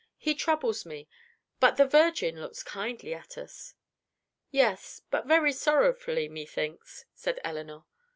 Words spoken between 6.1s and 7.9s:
methinks," said Elinor.